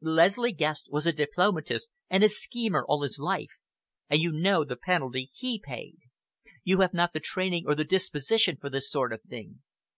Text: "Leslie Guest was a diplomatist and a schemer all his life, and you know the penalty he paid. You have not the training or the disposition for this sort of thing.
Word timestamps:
"Leslie 0.00 0.52
Guest 0.54 0.86
was 0.90 1.06
a 1.06 1.12
diplomatist 1.12 1.90
and 2.08 2.24
a 2.24 2.28
schemer 2.30 2.82
all 2.86 3.02
his 3.02 3.18
life, 3.18 3.60
and 4.08 4.22
you 4.22 4.32
know 4.32 4.64
the 4.64 4.74
penalty 4.74 5.30
he 5.34 5.60
paid. 5.62 5.98
You 6.64 6.80
have 6.80 6.94
not 6.94 7.12
the 7.12 7.20
training 7.20 7.64
or 7.66 7.74
the 7.74 7.84
disposition 7.84 8.56
for 8.56 8.70
this 8.70 8.90
sort 8.90 9.12
of 9.12 9.20
thing. 9.20 9.60